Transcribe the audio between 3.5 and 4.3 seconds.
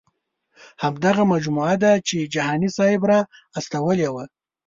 استولې وه.